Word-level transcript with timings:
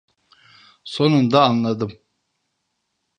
Sonunda 0.83 1.41
anladım. 1.43 1.91